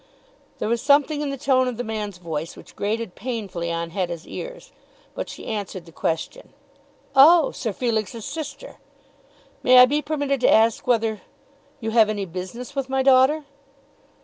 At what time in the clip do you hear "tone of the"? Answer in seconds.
1.37-1.83